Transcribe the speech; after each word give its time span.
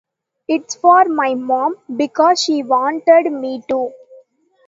It's 0.47 0.73
for 0.73 1.05
my 1.05 1.35
mom, 1.35 1.75
because 1.95 2.41
she 2.41 2.63
wanted 2.63 3.31
me 3.31 3.61
to. 3.69 3.91